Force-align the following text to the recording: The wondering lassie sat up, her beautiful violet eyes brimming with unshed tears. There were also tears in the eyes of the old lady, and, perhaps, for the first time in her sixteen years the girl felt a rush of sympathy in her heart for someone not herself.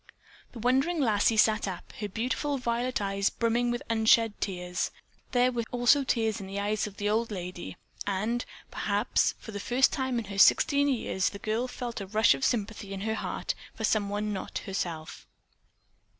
The 0.53 0.57
wondering 0.57 0.99
lassie 0.99 1.37
sat 1.37 1.67
up, 1.67 1.93
her 1.99 2.09
beautiful 2.09 2.57
violet 2.57 2.99
eyes 2.99 3.29
brimming 3.29 3.69
with 3.69 3.83
unshed 3.87 4.31
tears. 4.39 4.89
There 5.31 5.51
were 5.51 5.61
also 5.71 6.03
tears 6.03 6.39
in 6.41 6.47
the 6.47 6.59
eyes 6.59 6.87
of 6.87 6.97
the 6.97 7.07
old 7.07 7.29
lady, 7.29 7.77
and, 8.07 8.43
perhaps, 8.71 9.35
for 9.37 9.51
the 9.51 9.59
first 9.59 9.93
time 9.93 10.17
in 10.17 10.25
her 10.25 10.39
sixteen 10.39 10.87
years 10.87 11.29
the 11.29 11.37
girl 11.37 11.67
felt 11.67 12.01
a 12.01 12.07
rush 12.07 12.33
of 12.33 12.43
sympathy 12.43 12.95
in 12.95 13.01
her 13.01 13.13
heart 13.13 13.53
for 13.75 13.83
someone 13.83 14.33
not 14.33 14.57
herself. 14.65 15.27